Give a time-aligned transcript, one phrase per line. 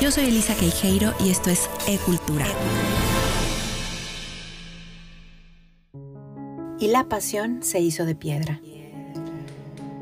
[0.00, 2.46] Yo soy Elisa Queijeiro y esto es E-Cultura.
[6.78, 8.62] Y la pasión se hizo de piedra.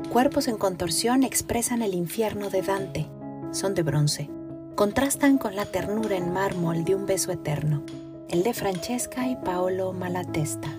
[0.09, 3.07] Cuerpos en contorsión expresan el infierno de Dante.
[3.51, 4.29] Son de bronce.
[4.75, 7.83] Contrastan con la ternura en mármol de un beso eterno,
[8.29, 10.69] el de Francesca y Paolo Malatesta.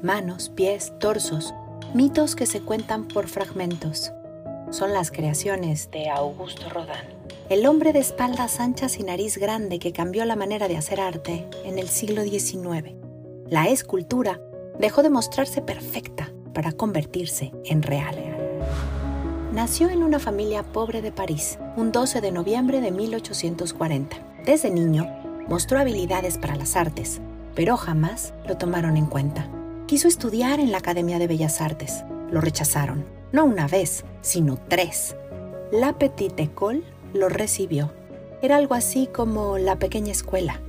[0.00, 1.54] Manos, pies, torsos,
[1.92, 4.12] mitos que se cuentan por fragmentos.
[4.70, 7.17] Son las creaciones de Augusto Rodin,
[7.48, 11.48] el hombre de espaldas anchas y nariz grande que cambió la manera de hacer arte
[11.64, 12.94] en el siglo XIX.
[13.48, 14.38] La escultura
[14.78, 18.16] dejó de mostrarse perfecta para convertirse en real.
[19.54, 24.16] Nació en una familia pobre de París, un 12 de noviembre de 1840.
[24.44, 25.06] Desde niño,
[25.48, 27.22] mostró habilidades para las artes,
[27.54, 29.48] pero jamás lo tomaron en cuenta.
[29.86, 32.04] Quiso estudiar en la Academia de Bellas Artes.
[32.30, 35.16] Lo rechazaron, no una vez, sino tres.
[35.72, 37.92] La Petite École lo recibió.
[38.42, 40.60] Era algo así como la pequeña escuela.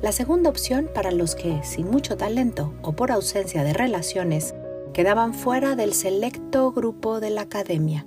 [0.00, 4.54] La segunda opción para los que, sin mucho talento o por ausencia de relaciones,
[4.94, 8.06] quedaban fuera del selecto grupo de la academia.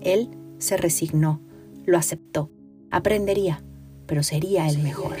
[0.00, 1.40] Él se resignó,
[1.84, 2.50] lo aceptó,
[2.90, 3.62] aprendería,
[4.06, 5.16] pero sería el mejor.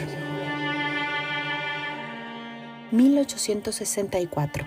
[2.90, 4.66] 1864.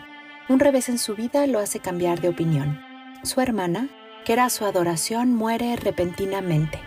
[0.49, 2.79] Un revés en su vida lo hace cambiar de opinión.
[3.23, 3.89] Su hermana,
[4.25, 6.79] que era su adoración, muere repentinamente.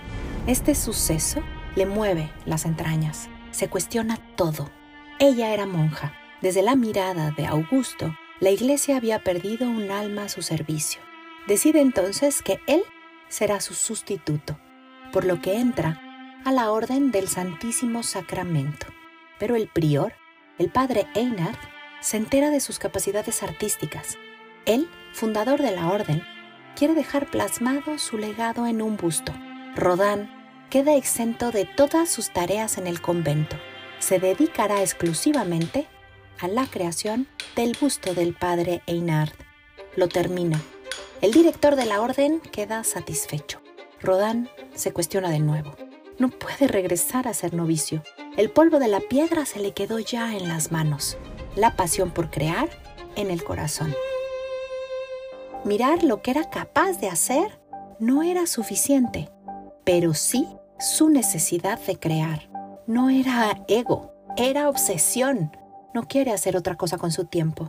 [0.47, 1.43] Este suceso
[1.75, 4.71] le mueve las entrañas, se cuestiona todo.
[5.19, 6.13] Ella era monja.
[6.43, 11.01] Desde la mirada de Augusto, la iglesia había perdido un alma a su servicio.
[11.49, 12.83] Decide entonces que él
[13.29, 14.59] será su sustituto,
[15.15, 16.03] por lo que entra
[16.45, 18.87] a la orden del Santísimo Sacramento.
[19.39, 20.13] Pero el prior,
[20.59, 21.57] el padre Einard,
[22.01, 24.19] se entera de sus capacidades artísticas.
[24.67, 26.23] Él, fundador de la orden,
[26.77, 29.33] quiere dejar plasmado su legado en un busto.
[29.75, 30.29] Rodin
[30.75, 33.55] queda exento de todas sus tareas en el convento.
[34.01, 35.87] Se dedicará exclusivamente
[36.41, 39.31] a la creación del busto del padre Einard.
[39.95, 40.61] Lo termina.
[41.21, 43.61] El director de la orden queda satisfecho.
[44.01, 45.77] Rodin se cuestiona de nuevo.
[46.19, 48.03] No puede regresar a ser novicio.
[48.37, 51.19] El polvo de la piedra se le quedó ya en las manos
[51.55, 52.69] la pasión por crear
[53.15, 53.95] en el corazón.
[55.65, 57.61] Mirar lo que era capaz de hacer
[58.01, 59.31] no era suficiente,
[59.85, 60.49] pero sí
[60.79, 62.49] su necesidad de crear.
[62.87, 65.57] No era ego, era obsesión.
[65.95, 67.67] No quiere hacer otra cosa con su tiempo.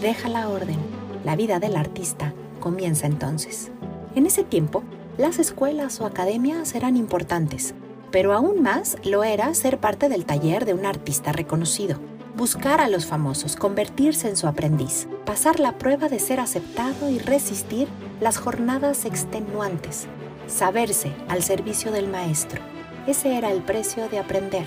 [0.00, 0.78] Deja la orden.
[1.24, 3.70] La vida del artista comienza entonces.
[4.14, 4.82] En ese tiempo,
[5.18, 7.74] las escuelas o academias eran importantes,
[8.10, 12.00] pero aún más lo era ser parte del taller de un artista reconocido
[12.40, 17.18] buscar a los famosos, convertirse en su aprendiz, pasar la prueba de ser aceptado y
[17.18, 17.86] resistir
[18.18, 20.06] las jornadas extenuantes,
[20.50, 22.60] saberse al servicio del maestro.
[23.06, 24.66] Ese era el precio de aprender.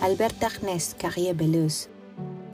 [0.00, 1.88] Albert Ernest Carrier-Belleuse,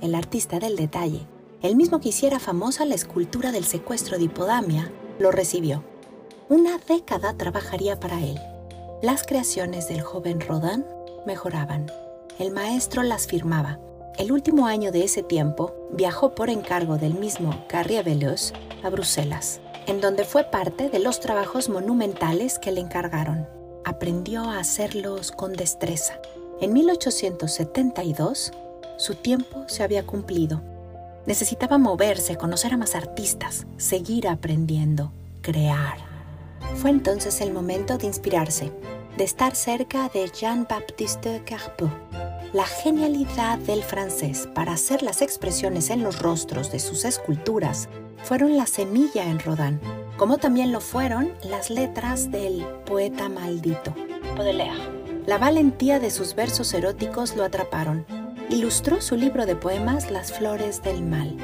[0.00, 1.26] el artista del detalle,
[1.60, 5.84] el mismo que hiciera famosa la escultura del secuestro de Hipodamia, lo recibió.
[6.48, 8.38] Una década trabajaría para él.
[9.02, 10.84] Las creaciones del joven Rodin
[11.26, 11.90] mejoraban.
[12.38, 13.78] El maestro las firmaba
[14.18, 19.60] el último año de ese tiempo viajó por encargo del mismo Carrier Belleuse a Bruselas,
[19.86, 23.48] en donde fue parte de los trabajos monumentales que le encargaron.
[23.84, 26.20] Aprendió a hacerlos con destreza.
[26.60, 28.52] En 1872,
[28.96, 30.62] su tiempo se había cumplido.
[31.26, 35.98] Necesitaba moverse, conocer a más artistas, seguir aprendiendo, crear.
[36.76, 38.72] Fue entonces el momento de inspirarse,
[39.16, 41.90] de estar cerca de Jean-Baptiste Carpeau
[42.52, 47.88] la genialidad del francés para hacer las expresiones en los rostros de sus esculturas
[48.22, 49.80] fueron la semilla en Rodin,
[50.16, 53.94] como también lo fueron las letras del poeta maldito,
[54.36, 55.02] Baudelaire.
[55.26, 58.04] La valentía de sus versos eróticos lo atraparon.
[58.50, 61.36] Ilustró su libro de poemas Las flores del mal.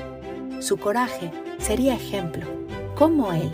[0.58, 2.44] Su coraje sería ejemplo.
[2.96, 3.52] Como él,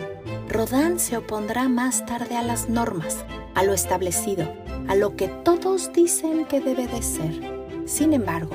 [0.48, 4.50] Rodin se opondrá más tarde a las normas, a lo establecido,
[4.88, 7.64] a lo que todos dicen que debe de ser.
[7.84, 8.54] Sin embargo,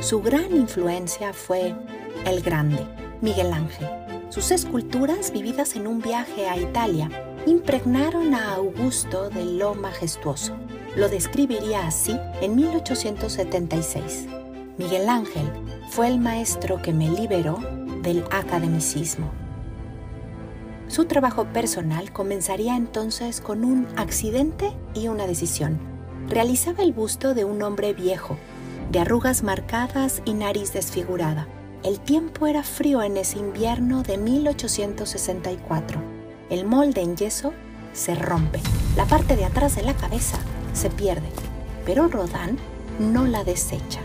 [0.00, 1.74] su gran influencia fue
[2.24, 2.86] el grande,
[3.22, 3.88] Miguel Ángel.
[4.30, 7.08] Sus esculturas, vividas en un viaje a Italia,
[7.46, 10.56] impregnaron a Augusto de lo majestuoso.
[10.96, 14.26] Lo describiría así en 1876.
[14.76, 15.48] Miguel Ángel
[15.90, 17.60] fue el maestro que me liberó
[18.02, 19.30] del academicismo.
[20.88, 25.78] Su trabajo personal comenzaría entonces con un accidente y una decisión.
[26.28, 28.36] Realizaba el busto de un hombre viejo,
[28.90, 31.46] de arrugas marcadas y nariz desfigurada.
[31.84, 36.00] El tiempo era frío en ese invierno de 1864.
[36.48, 37.52] El molde en yeso
[37.92, 38.60] se rompe.
[38.96, 40.38] La parte de atrás de la cabeza
[40.74, 41.28] se pierde,
[41.84, 42.56] pero Rodin
[43.00, 44.00] no la desecha.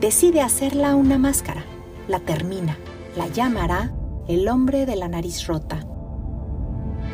[0.00, 1.64] Decide hacerla una máscara,
[2.08, 2.76] la termina,
[3.16, 3.92] la llamará
[4.26, 5.86] el hombre de la nariz rota.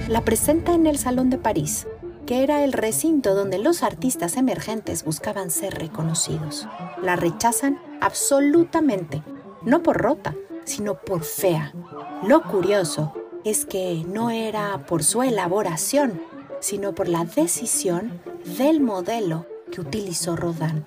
[0.09, 1.87] La presenta en el Salón de París,
[2.25, 6.67] que era el recinto donde los artistas emergentes buscaban ser reconocidos.
[7.03, 9.23] La rechazan absolutamente,
[9.67, 10.35] no por rota,
[10.65, 11.75] sino por fea.
[12.27, 13.13] Lo curioso
[13.45, 16.21] es que no era por su elaboración,
[16.61, 18.21] sino por la decisión
[18.59, 20.85] del modelo que utilizó Rodin.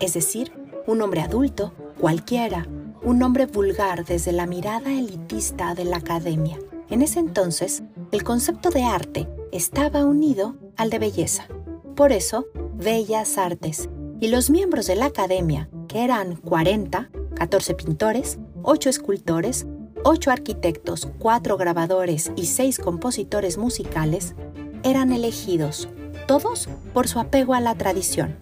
[0.00, 0.52] Es decir,
[0.86, 2.66] un hombre adulto, cualquiera,
[3.02, 6.58] un hombre vulgar desde la mirada elitista de la academia.
[6.90, 7.82] En ese entonces,
[8.12, 11.46] el concepto de arte estaba unido al de belleza.
[11.94, 13.88] Por eso, Bellas Artes
[14.20, 19.66] y los miembros de la academia, que eran 40, 14 pintores, 8 escultores,
[20.04, 24.34] 8 arquitectos, 4 grabadores y 6 compositores musicales,
[24.82, 25.88] eran elegidos,
[26.26, 28.36] todos por su apego a la tradición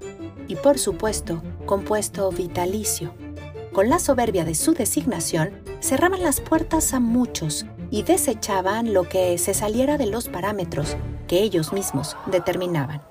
[0.49, 3.15] y por supuesto compuesto vitalicio.
[3.73, 9.39] Con la soberbia de su designación, cerraban las puertas a muchos y desechaban lo que
[9.39, 10.97] se saliera de los parámetros
[11.27, 13.03] que ellos mismos determinaban.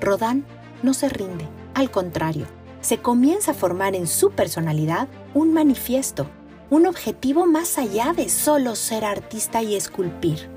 [0.00, 0.46] Rodán
[0.82, 2.46] no se rinde, al contrario,
[2.82, 6.28] se comienza a formar en su personalidad un manifiesto
[6.72, 10.48] un objetivo más allá de solo ser artista y esculpir.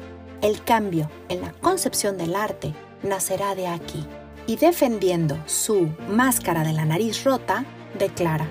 [0.42, 2.74] El cambio en la concepción del arte
[3.04, 4.08] nacerá de aquí.
[4.48, 7.66] Y defendiendo su máscara de la nariz rota,
[8.00, 8.50] declara,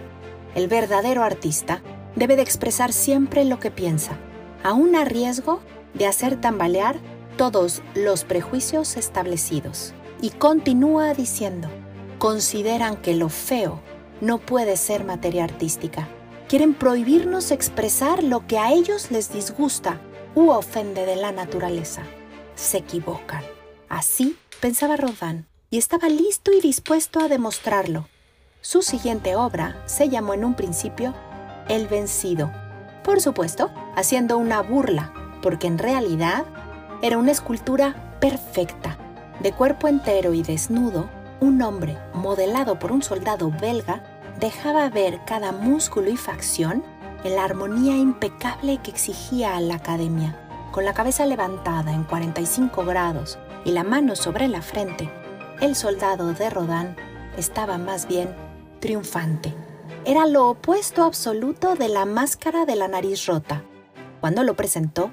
[0.55, 1.81] el verdadero artista
[2.17, 4.19] debe de expresar siempre lo que piensa,
[4.63, 5.61] aún a riesgo
[5.95, 6.97] de hacer tambalear
[7.39, 9.95] todos los prejuicios establecidos.
[10.21, 11.71] Y continúa diciendo,
[12.19, 13.81] consideran que lo feo
[14.21, 16.09] no puede ser materia artística
[16.49, 20.01] quieren prohibirnos expresar lo que a ellos les disgusta
[20.35, 22.03] u ofende de la naturaleza.
[22.55, 23.43] Se equivocan.
[23.89, 28.09] Así pensaba Rodin y estaba listo y dispuesto a demostrarlo.
[28.61, 31.15] Su siguiente obra se llamó en un principio
[31.69, 32.53] El vencido,
[33.03, 35.13] por supuesto, haciendo una burla,
[35.43, 36.45] porque en realidad
[37.03, 38.97] era una escultura perfecta,
[39.41, 41.11] de cuerpo entero y desnudo,
[41.45, 44.03] un hombre modelado por un soldado belga
[44.41, 46.83] dejaba ver cada músculo y facción
[47.23, 50.41] en la armonía impecable que exigía a la academia.
[50.73, 55.11] Con la cabeza levantada en 45 grados y la mano sobre la frente,
[55.61, 56.97] el soldado de Rodin
[57.37, 58.35] estaba más bien
[58.81, 59.55] triunfante.
[60.07, 63.63] Era lo opuesto absoluto de la máscara de la nariz rota.
[64.21, 65.11] Cuando lo presentó,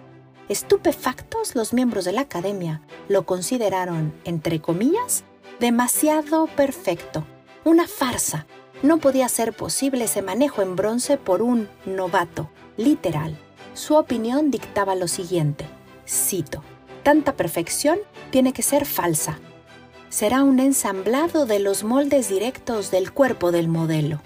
[0.47, 5.25] estupefactos los miembros de la academia lo consideraron, entre comillas,
[5.61, 7.23] demasiado perfecto,
[7.65, 8.47] una farsa
[8.81, 13.37] no podía ser posible ese manejo en bronce por un novato, literal.
[13.75, 15.67] Su opinión dictaba lo siguiente,
[16.09, 16.63] cito,
[17.03, 17.99] tanta perfección
[18.31, 19.37] tiene que ser falsa.
[20.09, 24.19] Será un ensamblado de los moldes directos del cuerpo del modelo.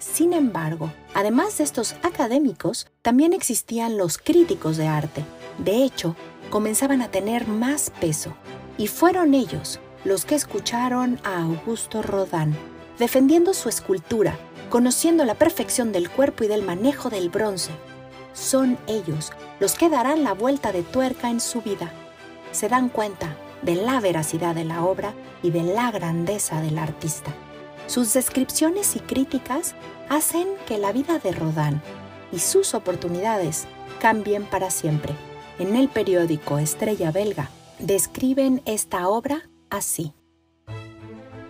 [0.00, 5.24] Sin embargo, además de estos académicos, también existían los críticos de arte.
[5.58, 6.16] De hecho,
[6.50, 8.34] comenzaban a tener más peso,
[8.78, 12.56] y fueron ellos los que escucharon a Augusto Rodin
[12.96, 14.38] defendiendo su escultura,
[14.70, 17.72] conociendo la perfección del cuerpo y del manejo del bronce.
[18.32, 21.90] Son ellos los que darán la vuelta de tuerca en su vida.
[22.52, 25.12] Se dan cuenta de la veracidad de la obra
[25.42, 27.34] y de la grandeza del artista.
[27.88, 29.74] Sus descripciones y críticas
[30.08, 31.82] hacen que la vida de Rodin
[32.30, 33.66] y sus oportunidades
[34.00, 35.14] cambien para siempre.
[35.58, 40.12] En el periódico Estrella Belga describen esta obra así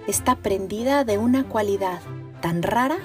[0.06, 2.00] está prendida de una cualidad
[2.40, 2.98] tan rara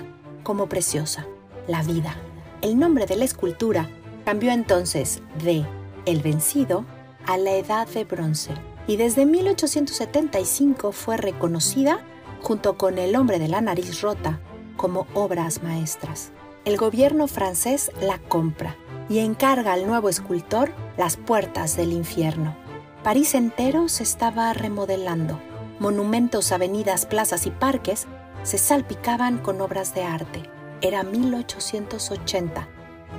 [0.43, 1.25] como preciosa,
[1.67, 2.15] la vida.
[2.61, 3.89] El nombre de la escultura
[4.23, 5.65] cambió entonces de
[6.05, 6.85] El vencido
[7.25, 8.53] a la Edad de Bronce
[8.87, 11.99] y desde 1875 fue reconocida
[12.41, 14.39] junto con El hombre de la nariz rota
[14.77, 16.31] como obras maestras.
[16.65, 18.75] El gobierno francés la compra
[19.09, 22.55] y encarga al nuevo escultor las puertas del infierno.
[23.03, 25.39] París entero se estaba remodelando
[25.81, 28.05] monumentos, avenidas, plazas y parques
[28.43, 30.43] se salpicaban con obras de arte.
[30.81, 32.67] Era 1880,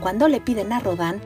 [0.00, 1.20] cuando le piden a Rodin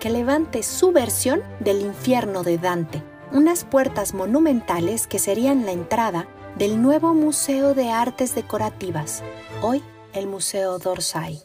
[0.00, 6.26] que levante su versión del infierno de Dante, unas puertas monumentales que serían la entrada
[6.56, 9.22] del nuevo Museo de Artes Decorativas,
[9.60, 9.82] hoy
[10.14, 11.42] el Museo d'Orsay.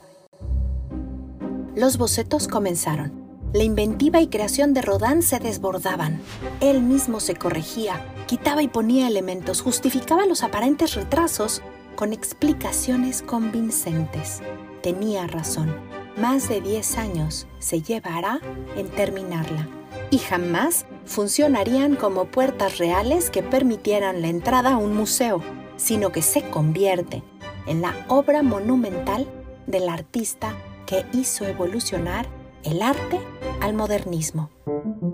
[1.75, 3.23] Los bocetos comenzaron.
[3.53, 6.19] La inventiva y creación de Rodin se desbordaban.
[6.60, 11.62] Él mismo se corregía, quitaba y ponía elementos, justificaba los aparentes retrasos
[11.95, 14.41] con explicaciones convincentes.
[14.81, 15.72] Tenía razón.
[16.17, 18.39] Más de 10 años se llevará
[18.75, 19.67] en terminarla.
[20.10, 25.41] y jamás funcionarían como puertas reales que permitieran la entrada a un museo,
[25.75, 27.24] sino que se convierte
[27.65, 29.27] en la obra monumental
[29.65, 30.55] del artista
[30.86, 32.27] que hizo evolucionar
[32.63, 33.20] el arte
[33.62, 34.50] al modernismo.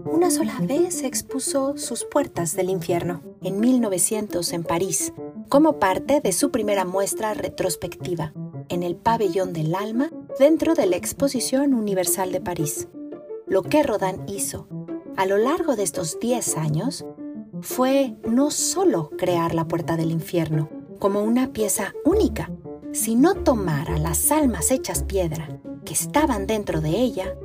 [0.05, 5.13] Una sola vez expuso sus puertas del infierno, en 1900 en París,
[5.49, 8.33] como parte de su primera muestra retrospectiva,
[8.69, 12.87] en el Pabellón del Alma, dentro de la Exposición Universal de París.
[13.47, 14.67] Lo que Rodin hizo
[15.17, 17.05] a lo largo de estos 10 años
[17.61, 22.51] fue no solo crear la puerta del infierno como una pieza única,
[22.91, 25.59] sino tomar a las almas hechas piedra
[25.93, 27.35] estaban dentro de ella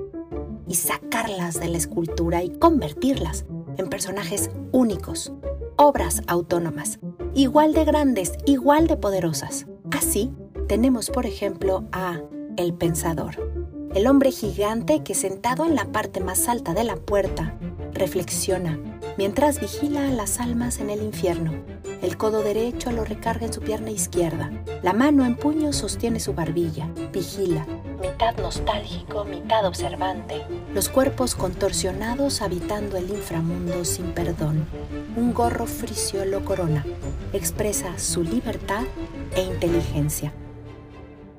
[0.66, 3.44] y sacarlas de la escultura y convertirlas
[3.76, 5.32] en personajes únicos,
[5.76, 6.98] obras autónomas,
[7.34, 9.66] igual de grandes, igual de poderosas.
[9.90, 10.32] Así,
[10.68, 12.20] tenemos por ejemplo a
[12.56, 13.36] El Pensador,
[13.94, 17.56] el hombre gigante que sentado en la parte más alta de la puerta
[17.92, 18.78] reflexiona
[19.16, 21.52] mientras vigila a las almas en el infierno.
[22.02, 24.50] El codo derecho lo recarga en su pierna izquierda.
[24.82, 26.90] La mano en puño sostiene su barbilla.
[27.12, 27.66] Vigila,
[28.24, 30.46] mitad nostálgico, mitad observante.
[30.72, 34.66] Los cuerpos contorsionados habitando el inframundo sin perdón.
[35.14, 36.86] Un gorro frisio lo corona.
[37.34, 38.84] Expresa su libertad
[39.36, 40.32] e inteligencia.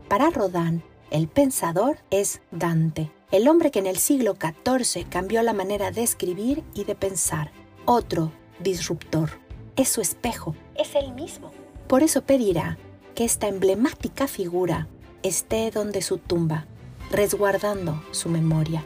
[0.08, 5.54] Para Rodin, el pensador es Dante, el hombre que en el siglo XIV cambió la
[5.54, 7.50] manera de escribir y de pensar.
[7.86, 9.32] Otro disruptor.
[9.76, 11.52] Es su espejo, es él mismo.
[11.88, 12.78] Por eso pedirá
[13.16, 14.88] que esta emblemática figura
[15.24, 16.68] esté donde su tumba,
[17.16, 18.84] resguardando su memoria.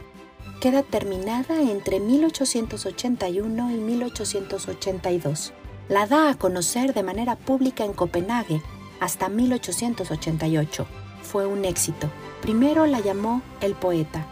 [0.62, 5.54] Queda terminada entre 1881 y 1882.
[5.88, 8.62] La da a conocer de manera pública en Copenhague
[9.00, 10.86] hasta 1888.
[11.24, 12.10] Fue un éxito.
[12.42, 14.28] Primero la llamó El Poeta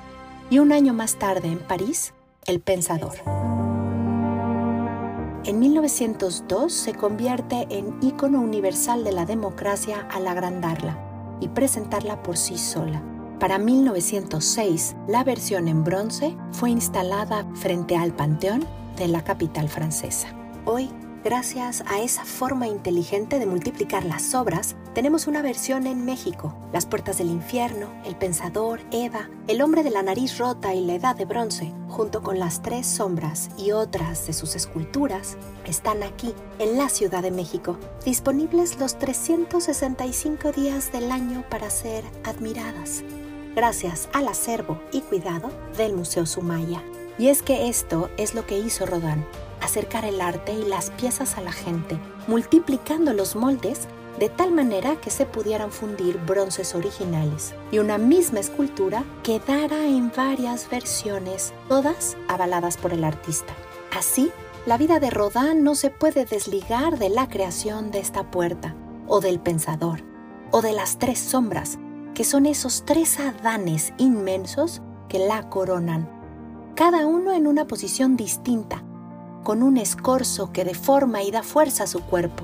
[0.51, 2.13] y un año más tarde en París,
[2.46, 3.16] El Pensador.
[5.44, 12.38] En 1902 se convierte en ícono universal de la democracia al agrandarla y presentarla por
[12.38, 13.17] sí sola.
[13.39, 18.65] Para 1906, la versión en bronce fue instalada frente al Panteón
[18.98, 20.29] de la capital francesa.
[20.65, 20.89] Hoy
[21.27, 26.56] Gracias a esa forma inteligente de multiplicar las obras, tenemos una versión en México.
[26.72, 30.94] Las puertas del infierno, El Pensador, Eva, El hombre de la nariz rota y la
[30.94, 36.34] edad de bronce, junto con las tres sombras y otras de sus esculturas, están aquí,
[36.60, 43.03] en la Ciudad de México, disponibles los 365 días del año para ser admiradas,
[43.58, 46.84] gracias al acervo y cuidado del Museo Sumaya.
[47.18, 49.26] Y es que esto es lo que hizo Rodán
[49.62, 51.98] acercar el arte y las piezas a la gente,
[52.28, 53.88] multiplicando los moldes
[54.20, 60.12] de tal manera que se pudieran fundir bronces originales y una misma escultura quedara en
[60.16, 63.54] varias versiones, todas avaladas por el artista.
[63.98, 64.32] Así,
[64.68, 68.76] la vida de Rodin no se puede desligar de la creación de esta puerta,
[69.08, 70.04] o del pensador,
[70.52, 71.80] o de las tres sombras,
[72.18, 76.10] que son esos tres adanes inmensos que la coronan,
[76.74, 78.84] cada uno en una posición distinta,
[79.44, 82.44] con un escorzo que deforma y da fuerza a su cuerpo.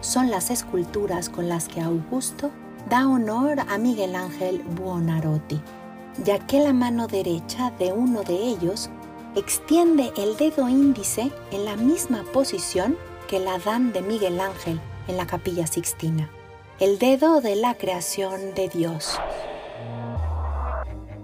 [0.00, 2.50] Son las esculturas con las que Augusto
[2.90, 5.60] da honor a Miguel Ángel Buonarroti,
[6.24, 8.90] ya que la mano derecha de uno de ellos
[9.36, 12.96] extiende el dedo índice en la misma posición
[13.28, 16.28] que la dan de Miguel Ángel en la capilla sixtina,
[16.80, 19.20] el dedo de la creación de Dios.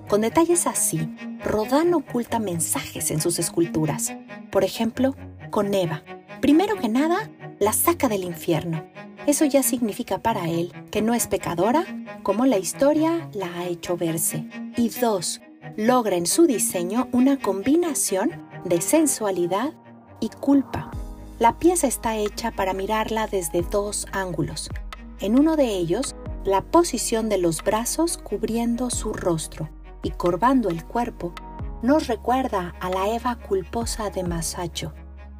[0.08, 1.08] Con detalles así,
[1.44, 4.14] Rodán oculta mensajes en sus esculturas.
[4.52, 5.16] Por ejemplo,
[5.50, 6.04] con Eva.
[6.40, 8.84] Primero que nada, la saca del infierno.
[9.26, 11.84] Eso ya significa para él que no es pecadora,
[12.22, 14.46] como la historia la ha hecho verse.
[14.76, 15.40] Y dos,
[15.76, 19.72] logra en su diseño una combinación de sensualidad
[20.20, 20.90] y culpa.
[21.38, 24.70] La pieza está hecha para mirarla desde dos ángulos.
[25.20, 29.68] En uno de ellos, la posición de los brazos cubriendo su rostro
[30.02, 31.34] y corvando el cuerpo,
[31.82, 34.94] nos recuerda a la Eva culposa de Masaccio,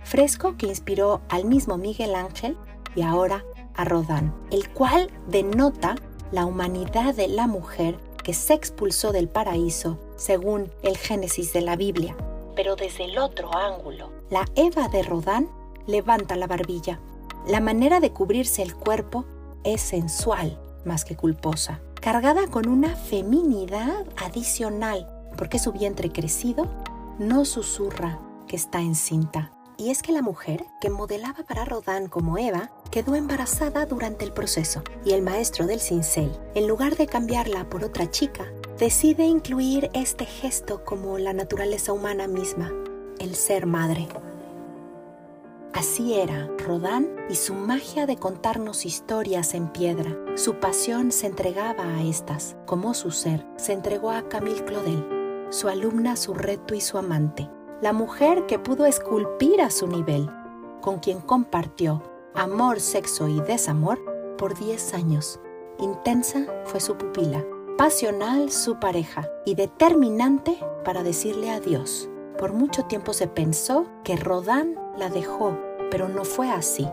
[0.05, 2.59] fresco que inspiró al mismo Miguel Ángel
[2.95, 3.43] y ahora
[3.75, 5.95] a Rodin, el cual denota
[6.31, 11.77] la humanidad de la mujer que se expulsó del paraíso según el Génesis de la
[11.77, 12.15] Biblia.
[12.55, 15.49] Pero desde el otro ángulo, la Eva de Rodin
[15.87, 17.01] levanta la barbilla.
[17.47, 19.25] La manera de cubrirse el cuerpo
[19.65, 26.67] es sensual más que culposa cargada con una feminidad adicional, porque su vientre crecido
[27.19, 29.53] no susurra que está encinta.
[29.77, 34.33] Y es que la mujer que modelaba para Rodin como Eva quedó embarazada durante el
[34.33, 38.47] proceso y el maestro del cincel, en lugar de cambiarla por otra chica,
[38.79, 42.73] decide incluir este gesto como la naturaleza humana misma.
[43.19, 44.09] el ser madre.
[45.73, 50.17] Así era Rodán y su magia de contarnos historias en piedra.
[50.35, 55.69] Su pasión se entregaba a estas, como su ser se entregó a Camille Claudel, su
[55.69, 57.49] alumna, su reto y su amante,
[57.81, 60.29] la mujer que pudo esculpir a su nivel,
[60.81, 62.03] con quien compartió
[62.35, 64.01] amor, sexo y desamor
[64.39, 65.41] por 10 años.
[65.79, 67.45] Intensa fue su pupila,
[67.79, 72.09] pasional su pareja y determinante para decirle adiós.
[72.41, 75.59] Por mucho tiempo se pensó que Rodán la dejó,
[75.91, 76.89] pero no fue así.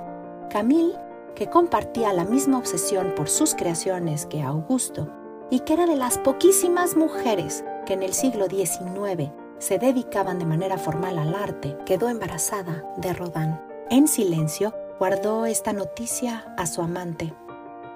[0.49, 0.99] Camille,
[1.35, 5.09] que compartía la misma obsesión por sus creaciones que Augusto,
[5.49, 10.45] y que era de las poquísimas mujeres que en el siglo XIX se dedicaban de
[10.45, 13.65] manera formal al arte, quedó embarazada de Rodán.
[13.89, 17.33] En silencio, guardó esta noticia a su amante,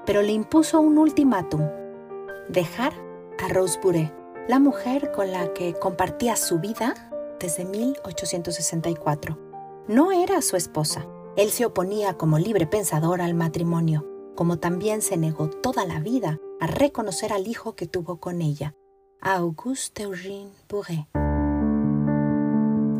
[0.05, 1.67] pero le impuso un ultimátum,
[2.47, 2.93] dejar
[3.43, 3.77] a Rose
[4.47, 7.10] la mujer con la que compartía su vida
[7.41, 9.37] desde 1864.
[9.87, 11.07] No era su esposa.
[11.35, 16.39] Él se oponía como libre pensador al matrimonio, como también se negó toda la vida
[16.59, 18.75] a reconocer al hijo que tuvo con ella,
[19.21, 21.07] Auguste Eugène Bourret.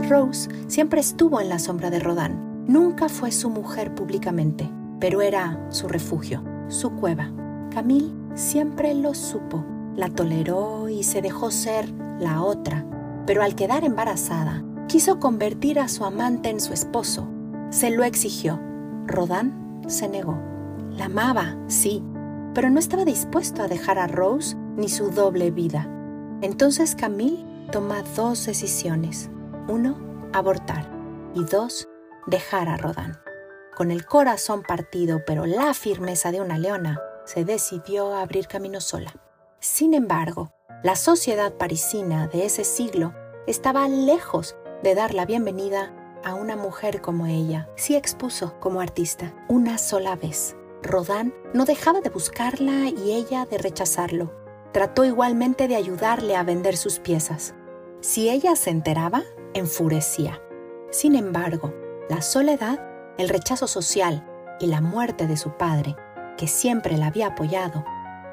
[0.10, 2.66] Rose siempre estuvo en la sombra de Rodin.
[2.68, 7.32] Nunca fue su mujer públicamente, pero era su refugio, su cueva.
[7.72, 9.64] Camille siempre lo supo,
[9.96, 12.86] la toleró y se dejó ser la otra,
[13.26, 17.28] pero al quedar embarazada, quiso convertir a su amante en su esposo.
[17.70, 18.60] Se lo exigió.
[19.08, 20.38] Rodin se negó.
[20.92, 22.04] La amaba, sí,
[22.54, 25.88] pero no estaba dispuesto a dejar a Rose ni su doble vida.
[26.42, 29.30] Entonces Camille toma dos decisiones.
[29.68, 29.98] Uno,
[30.34, 30.90] abortar.
[31.34, 31.88] Y dos,
[32.28, 33.16] dejar a Rodin.
[33.76, 38.82] Con el corazón partido, pero la firmeza de una leona, se decidió a abrir camino
[38.82, 39.14] sola.
[39.60, 40.52] Sin embargo,
[40.84, 43.14] la sociedad parisina de ese siglo
[43.46, 47.70] estaba lejos de dar la bienvenida a una mujer como ella.
[47.76, 50.56] Sí expuso como artista una sola vez.
[50.82, 54.34] Rodin no dejaba de buscarla y ella de rechazarlo.
[54.72, 57.54] Trató igualmente de ayudarle a vender sus piezas.
[58.00, 59.22] Si ella se enteraba,
[59.54, 60.42] enfurecía.
[60.90, 61.74] Sin embargo,
[62.10, 62.80] la soledad,
[63.20, 64.28] el rechazo social
[64.60, 65.96] y la muerte de su padre,
[66.38, 67.86] que siempre la había apoyado,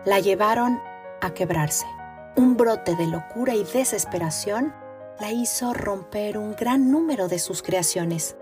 [0.07, 0.81] la llevaron
[1.21, 1.87] a quebrarse.
[2.37, 4.75] Un brote de locura y desesperación
[5.21, 8.37] la hizo romper un gran número de sus creaciones.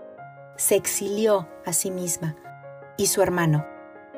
[0.57, 2.35] Se exilió a sí misma
[2.97, 3.65] y su hermano,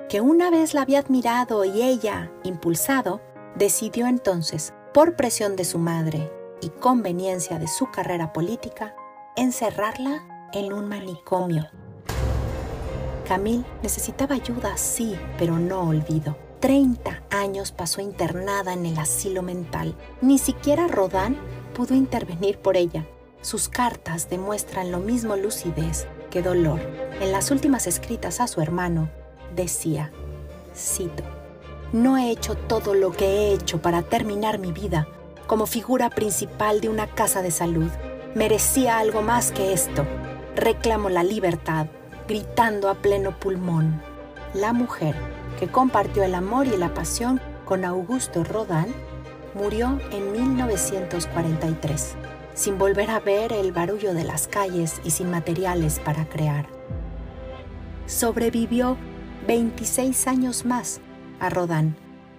[0.10, 3.22] que una vez la había admirado y ella, impulsado,
[3.56, 8.96] decidió entonces, por presión de su madre y conveniencia de su carrera política,
[9.36, 11.68] encerrarla en un manicomio.
[13.28, 16.49] Camille necesitaba ayuda, sí, pero no olvido.
[16.60, 19.96] 30 años pasó internada en el asilo mental.
[20.22, 21.38] Ni siquiera Rodin
[21.74, 23.06] pudo intervenir por ella.
[23.42, 26.82] Sus cartas demuestran lo mismo lucidez que dolor.
[27.22, 29.10] En las últimas escritas a su hermano,
[29.56, 30.12] decía,
[30.76, 31.24] cito,
[31.94, 35.08] No he hecho todo lo que he hecho para terminar mi vida
[35.48, 37.90] como figura principal de una casa de salud.
[38.36, 40.06] Merecía algo más que esto.
[40.58, 41.88] Reclamo la libertad,
[42.28, 44.02] gritando a pleno pulmón.
[44.54, 48.96] La mujer que compartió el amor y la pasión con Augusto Rodin,
[49.54, 52.16] murió en 1943,
[52.54, 56.66] sin volver a ver el barullo de las calles y sin materiales para crear.
[58.06, 58.96] Sobrevivió
[59.48, 61.02] 26 años más
[61.42, 61.96] a Rodin,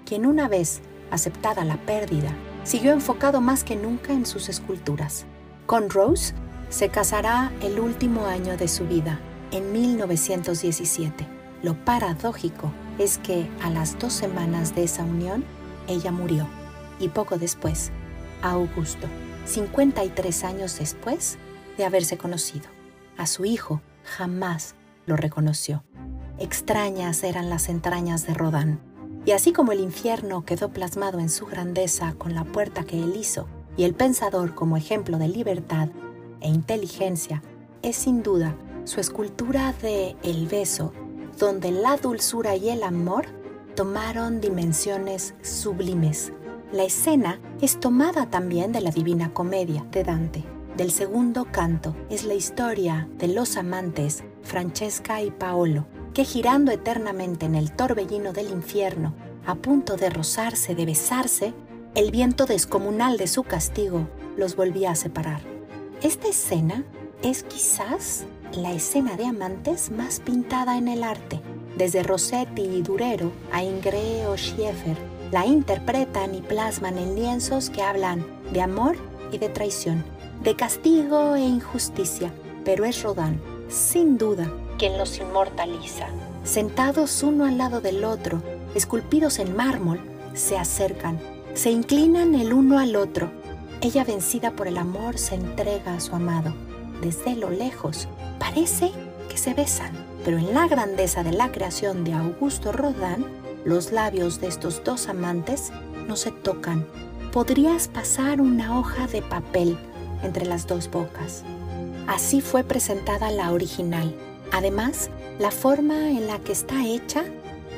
[0.06, 0.80] quien una vez
[1.10, 2.30] aceptada la pérdida,
[2.64, 5.26] siguió enfocado más que nunca en sus esculturas.
[5.66, 6.34] Con Rose
[6.70, 11.26] se casará el último año de su vida, en 1917.
[11.62, 15.44] Lo paradójico es que a las dos semanas de esa unión,
[15.86, 16.46] ella murió
[16.98, 17.90] y poco después,
[18.42, 19.06] a Augusto,
[19.46, 21.38] 53 años después
[21.76, 22.68] de haberse conocido.
[23.16, 24.74] A su hijo jamás
[25.06, 25.82] lo reconoció.
[26.38, 28.80] Extrañas eran las entrañas de Rodin.
[29.26, 33.14] Y así como el infierno quedó plasmado en su grandeza con la puerta que él
[33.16, 35.88] hizo, y el pensador como ejemplo de libertad
[36.40, 37.42] e inteligencia,
[37.82, 40.92] es sin duda su escultura de El beso
[41.40, 43.24] donde la dulzura y el amor
[43.74, 46.32] tomaron dimensiones sublimes.
[46.70, 50.44] La escena es tomada también de la Divina Comedia de Dante.
[50.76, 57.46] Del segundo canto es la historia de los amantes Francesca y Paolo, que girando eternamente
[57.46, 59.14] en el torbellino del infierno,
[59.46, 61.54] a punto de rozarse, de besarse,
[61.94, 65.40] el viento descomunal de su castigo los volvía a separar.
[66.02, 66.84] Esta escena
[67.22, 71.40] es quizás la escena de amantes más pintada en el arte.
[71.76, 74.96] Desde Rossetti y Durero a Ingres o Schieffer,
[75.30, 78.96] la interpretan y plasman en lienzos que hablan de amor
[79.32, 80.04] y de traición.
[80.42, 82.32] de castigo e injusticia,
[82.64, 86.06] pero es Rodin, sin duda, quien los inmortaliza.
[86.44, 88.42] Sentados uno al lado del otro,
[88.74, 90.00] esculpidos en mármol,
[90.32, 91.20] se acercan,
[91.52, 93.30] se inclinan el uno al otro.
[93.82, 96.54] Ella, vencida por el amor, se entrega a su amado.
[97.02, 98.08] Desde lo lejos,
[98.40, 98.90] parece
[99.28, 99.92] que se besan,
[100.24, 103.24] pero en la grandeza de la creación de Augusto Rodin,
[103.64, 105.70] los labios de estos dos amantes
[106.08, 106.84] no se tocan.
[107.32, 109.78] Podrías pasar una hoja de papel
[110.24, 111.44] entre las dos bocas.
[112.08, 114.16] Así fue presentada la original.
[114.50, 117.22] Además, la forma en la que está hecha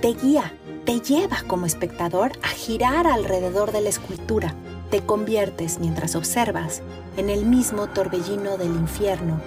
[0.01, 0.55] te guía,
[0.87, 4.55] te lleva como espectador a girar alrededor de la escultura.
[4.91, 6.83] Te conviertes mientras observas
[7.17, 9.41] en el mismo torbellino del infierno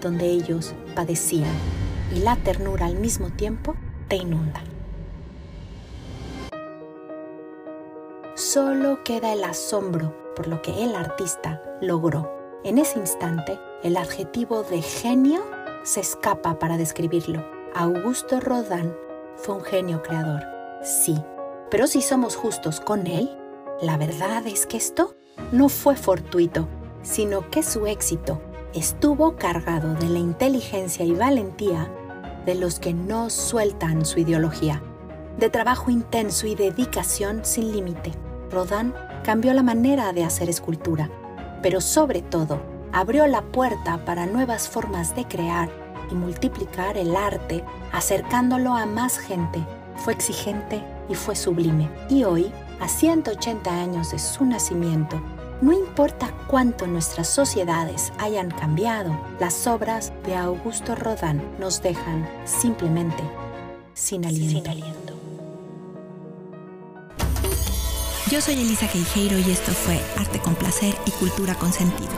[0.00, 1.54] donde ellos padecían
[2.14, 3.74] y la ternura al mismo tiempo
[4.08, 4.62] te inunda.
[8.34, 12.32] Solo queda el asombro por lo que el artista logró.
[12.64, 15.42] En ese instante, el adjetivo de genio
[15.82, 17.44] se escapa para describirlo.
[17.74, 18.94] Augusto Rodin
[19.36, 20.42] fue un genio creador,
[20.82, 21.22] sí,
[21.70, 23.30] pero si somos justos con él,
[23.80, 25.14] la verdad es que esto
[25.52, 26.66] no fue fortuito,
[27.02, 28.40] sino que su éxito
[28.74, 31.90] estuvo cargado de la inteligencia y valentía
[32.46, 34.82] de los que no sueltan su ideología,
[35.38, 38.12] de trabajo intenso y dedicación sin límite.
[38.50, 38.92] Rodin
[39.24, 41.10] cambió la manera de hacer escultura,
[41.62, 42.60] pero sobre todo
[42.92, 45.70] abrió la puerta para nuevas formas de crear
[46.10, 49.64] y multiplicar el arte, acercándolo a más gente.
[49.96, 51.88] Fue exigente y fue sublime.
[52.08, 55.20] Y hoy, a 180 años de su nacimiento,
[55.60, 63.22] no importa cuánto nuestras sociedades hayan cambiado, las obras de Augusto Rodin nos dejan simplemente
[63.94, 64.70] sin aliento.
[68.30, 72.10] Yo soy Elisa Queijeiro y esto fue Arte con Placer y Cultura con Sentido.